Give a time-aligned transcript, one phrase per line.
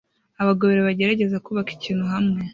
[0.41, 2.39] Abagabo babiri bagerageza kubaka ikintu hamwe